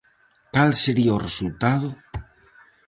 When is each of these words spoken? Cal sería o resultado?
Cal 0.53 0.71
sería 0.83 1.17
o 1.17 1.23
resultado? 1.27 1.89